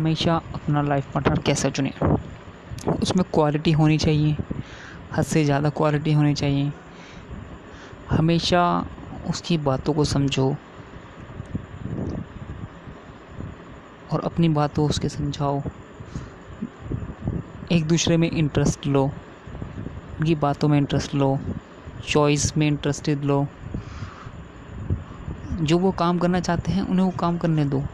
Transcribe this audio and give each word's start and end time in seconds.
हमेशा 0.00 0.34
अपना 0.54 0.82
life 0.82 1.06
partner 1.14 1.38
कैसा 1.46 1.68
चुने। 1.70 1.90
उसमें 3.02 3.24
क्वालिटी 3.34 3.72
होनी 3.72 3.98
चाहिए, 3.98 4.36
हद 5.16 5.24
से 5.24 5.42
ज़्यादा 5.44 5.70
क्वालिटी 5.70 6.12
होनी 6.12 6.34
चाहिए। 6.34 6.70
हमेशा 8.10 8.62
उसकी 9.30 9.58
बातों 9.58 9.94
को 9.94 10.04
समझो 10.04 10.46
और 14.12 14.24
अपनी 14.24 14.48
बातों 14.48 14.88
उसके 14.88 15.08
समझाओ। 15.08 15.62
एक 17.72 17.86
दूसरे 17.88 18.16
में 18.16 18.30
इंटरेस्ट 18.30 18.86
लो, 18.86 19.04
उनकी 19.04 20.34
बातों 20.34 20.68
में 20.68 20.78
इंटरेस्ट 20.78 21.14
लो 21.14 21.38
चॉइस 22.08 22.56
में 22.56 22.66
इंटरेस्टेड 22.66 23.24
लो। 23.24 23.46
जो 25.62 25.78
वो 25.78 25.90
काम 25.92 26.18
करना 26.18 26.40
चाहते 26.40 26.72
हैं, 26.72 26.82
उन्हें 26.82 27.04
वो 27.04 27.12
काम 27.20 27.38
करने 27.38 27.64
दो। 27.64 27.84